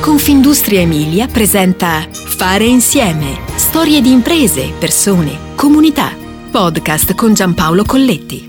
[0.00, 3.38] Confindustria Emilia presenta Fare insieme.
[3.56, 6.16] Storie di imprese, persone, comunità.
[6.50, 8.48] Podcast con Giampaolo Colletti.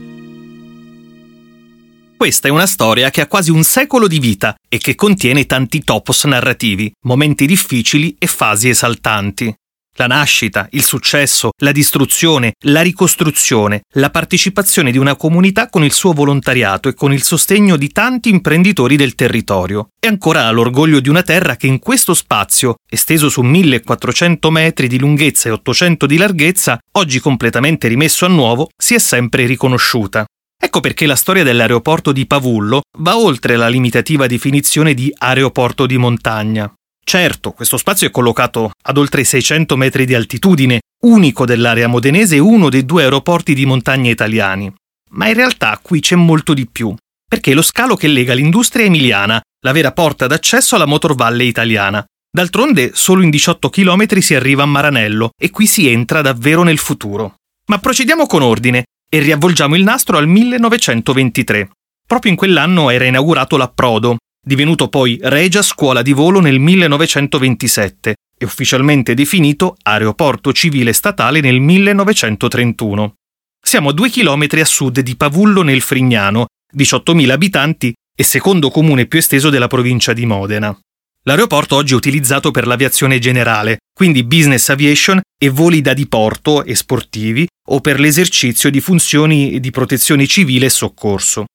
[2.16, 5.84] Questa è una storia che ha quasi un secolo di vita e che contiene tanti
[5.84, 9.54] topos narrativi, momenti difficili e fasi esaltanti.
[9.98, 15.92] La nascita, il successo, la distruzione, la ricostruzione, la partecipazione di una comunità con il
[15.92, 19.90] suo volontariato e con il sostegno di tanti imprenditori del territorio.
[20.00, 24.98] E ancora l'orgoglio di una terra che in questo spazio, esteso su 1400 metri di
[24.98, 30.26] lunghezza e 800 di larghezza, oggi completamente rimesso a nuovo, si è sempre riconosciuta.
[30.64, 35.98] Ecco perché la storia dell'aeroporto di Pavullo va oltre la limitativa definizione di aeroporto di
[35.98, 36.72] montagna.
[37.04, 42.40] Certo, questo spazio è collocato ad oltre 600 metri di altitudine, unico dell'area modenese e
[42.40, 44.74] uno dei due aeroporti di montagna italiani.
[45.12, 46.96] Ma in realtà qui c'è molto di più,
[47.28, 52.06] perché è lo scalo che lega l'industria emiliana, la vera porta d'accesso alla motorvalle italiana.
[52.34, 56.78] D'altronde, solo in 18 km si arriva a Maranello e qui si entra davvero nel
[56.78, 57.36] futuro.
[57.66, 61.70] Ma procediamo con ordine e riavvolgiamo il nastro al 1923.
[62.08, 68.46] Proprio in quell'anno era inaugurato l'approdo, divenuto poi Regia Scuola di Volo nel 1927 e
[68.46, 73.14] ufficialmente definito Aeroporto Civile Statale nel 1931.
[73.64, 79.06] Siamo a due chilometri a sud di Pavullo nel Frignano, 18.000 abitanti e secondo comune
[79.06, 80.76] più esteso della provincia di Modena.
[81.24, 86.74] L'aeroporto oggi è utilizzato per l'aviazione generale, quindi business aviation e voli da diporto e
[86.74, 91.46] sportivi o per l'esercizio di funzioni di protezione civile e soccorso.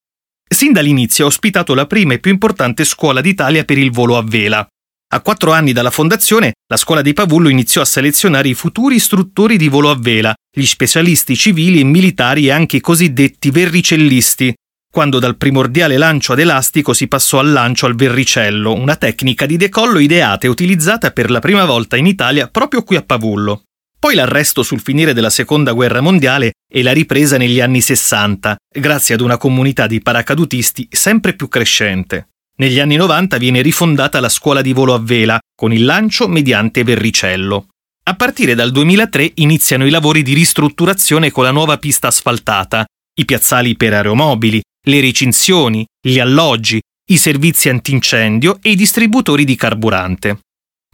[0.49, 4.23] Sin dall'inizio ha ospitato la prima e più importante scuola d'Italia per il volo a
[4.23, 4.67] vela.
[5.09, 9.57] A quattro anni dalla fondazione, la scuola di Pavullo iniziò a selezionare i futuri istruttori
[9.57, 14.55] di volo a vela, gli specialisti civili e militari e anche i cosiddetti verricellisti,
[14.97, 19.59] quando dal primordiale lancio ad elastico si passò al lancio al verricello, una tecnica di
[19.59, 23.66] decollo ideata e utilizzata per la prima volta in Italia proprio qui a Pavullo.
[24.07, 29.17] Poi l'arresto sul finire della Seconda Guerra Mondiale e la ripresa negli anni 60, grazie
[29.17, 32.29] ad una comunità di paracadutisti sempre più crescente.
[32.59, 36.85] Negli anni 90 viene rifondata la scuola di volo a vela, con il lancio mediante
[36.85, 37.67] verricello.
[38.05, 43.25] A partire dal 2003 iniziano i lavori di ristrutturazione con la nuova pista asfaltata, i
[43.25, 46.81] piazzali per aeromobili, le recinzioni, gli alloggi,
[47.11, 50.39] i servizi antincendio e i distributori di carburante.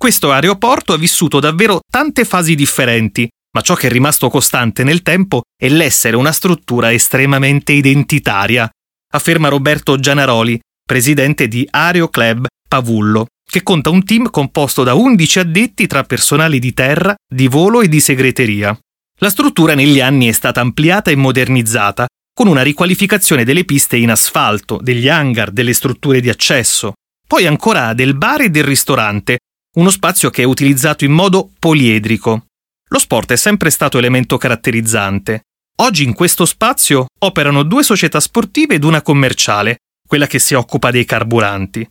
[0.02, 5.00] Questo aeroporto ha vissuto davvero tante fasi differenti, ma ciò che è rimasto costante nel
[5.00, 8.68] tempo è l'essere una struttura estremamente identitaria,
[9.12, 15.38] afferma Roberto Gianaroli, presidente di Aereo Club Pavullo, che conta un team composto da 11
[15.38, 18.76] addetti tra personali di terra, di volo e di segreteria.
[19.20, 24.10] La struttura negli anni è stata ampliata e modernizzata, con una riqualificazione delle piste in
[24.10, 29.36] asfalto, degli hangar, delle strutture di accesso, poi ancora del bar e del ristorante,
[29.74, 32.46] uno spazio che è utilizzato in modo poliedrico.
[32.88, 35.42] Lo sport è sempre stato elemento caratterizzante.
[35.76, 40.90] Oggi in questo spazio operano due società sportive ed una commerciale, quella che si occupa
[40.90, 41.88] dei carburanti.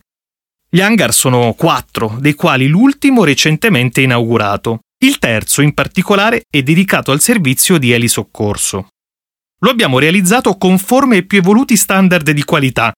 [0.70, 4.80] Gli hangar sono quattro, dei quali l'ultimo recentemente inaugurato.
[5.02, 8.86] Il terzo, in particolare, è dedicato al servizio di elisoccorso.
[9.58, 12.92] Lo abbiamo realizzato conforme ai più evoluti standard di qualità,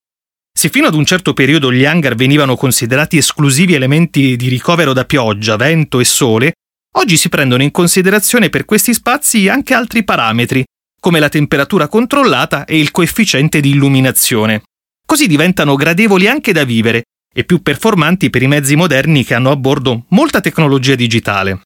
[0.65, 5.05] se fino ad un certo periodo gli hangar venivano considerati esclusivi elementi di ricovero da
[5.05, 6.53] pioggia, vento e sole,
[6.93, 10.65] oggi si prendono in considerazione per questi spazi anche altri parametri,
[10.99, 14.63] come la temperatura controllata e il coefficiente di illuminazione.
[15.05, 17.03] Così diventano gradevoli anche da vivere
[17.35, 21.61] e più performanti per i mezzi moderni che hanno a bordo molta tecnologia digitale.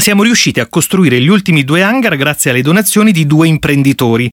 [0.00, 4.28] Siamo riusciti a costruire gli ultimi due hangar grazie alle donazioni di due imprenditori,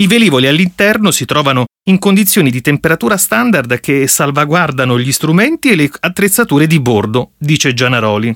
[0.00, 5.76] i velivoli all'interno si trovano in condizioni di temperatura standard che salvaguardano gli strumenti e
[5.76, 8.34] le attrezzature di bordo, dice Gianaroli.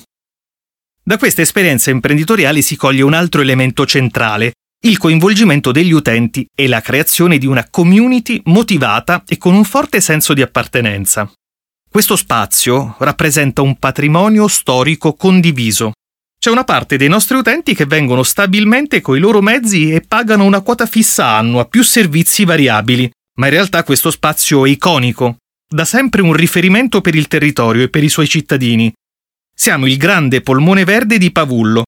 [1.03, 4.53] Da questa esperienza imprenditoriale si coglie un altro elemento centrale,
[4.85, 10.01] il coinvolgimento degli utenti e la creazione di una community motivata e con un forte
[10.01, 11.31] senso di appartenenza.
[11.89, 15.93] Questo spazio rappresenta un patrimonio storico condiviso,
[16.45, 20.61] c'è una parte dei nostri utenti che vengono stabilmente coi loro mezzi e pagano una
[20.61, 23.09] quota fissa annua più servizi variabili,
[23.39, 25.37] ma in realtà questo spazio è iconico,
[25.67, 28.93] da sempre un riferimento per il territorio e per i suoi cittadini.
[29.55, 31.85] Siamo il grande polmone verde di Pavullo.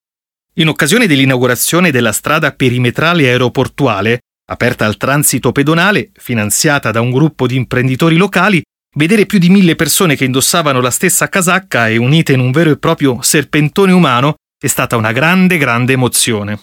[0.56, 7.46] In occasione dell'inaugurazione della strada perimetrale aeroportuale, aperta al transito pedonale, finanziata da un gruppo
[7.46, 8.64] di imprenditori locali,
[8.96, 12.72] vedere più di mille persone che indossavano la stessa casacca e unite in un vero
[12.72, 16.60] e proprio serpentone umano è stata una grande, grande emozione.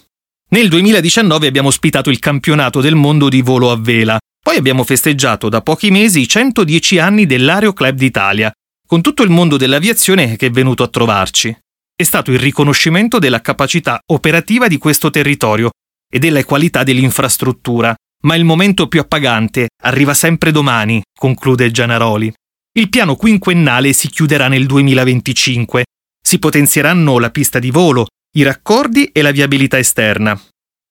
[0.51, 5.49] Nel 2019 abbiamo ospitato il campionato del mondo di volo a vela, poi abbiamo festeggiato
[5.49, 8.53] da pochi mesi i 110 anni dell'Aero Club d'Italia
[8.87, 11.57] con tutto il mondo dell'aviazione che è venuto a trovarci.
[11.97, 15.71] È stato il riconoscimento della capacità operativa di questo territorio
[16.13, 17.95] e della qualità dell'infrastruttura,
[18.25, 22.33] ma il momento più appagante arriva sempre domani, conclude Gianaroli.
[22.77, 25.85] Il piano quinquennale si chiuderà nel 2025.
[26.35, 30.37] Si potenzieranno la pista di volo, i raccordi e la viabilità esterna.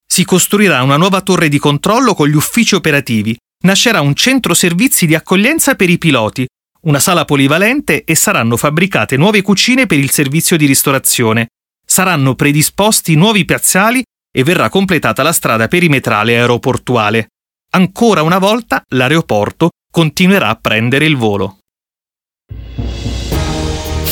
[0.08, 3.38] Si costruirà una nuova torre di controllo con gli uffici operativi.
[3.66, 6.48] Nascerà un centro servizi di accoglienza per i piloti,
[6.84, 11.50] una sala polivalente e saranno fabbricate nuove cucine per il servizio di ristorazione.
[11.86, 14.02] Saranno predisposti nuovi piazzali
[14.32, 17.28] e verrà completata la strada perimetrale aeroportuale.
[17.72, 21.58] Ancora una volta l'aeroporto continuerà a prendere il volo.